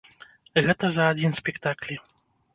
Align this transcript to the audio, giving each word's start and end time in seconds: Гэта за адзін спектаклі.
Гэта 0.67 0.89
за 0.95 1.03
адзін 1.15 1.37
спектаклі. 1.41 2.01